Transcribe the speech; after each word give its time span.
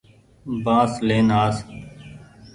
بآس 0.63 0.93
لين 1.07 1.27
آس۔ 1.43 1.57